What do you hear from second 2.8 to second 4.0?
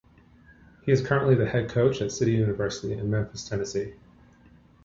in Memphis, Tennessee.